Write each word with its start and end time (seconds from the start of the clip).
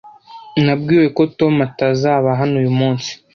Nabwiwe 0.65 1.05
ko 1.15 1.23
Tom 1.37 1.53
atazaba 1.67 2.29
hano 2.39 2.55
uyu 2.61 2.71
munsi. 2.79 3.11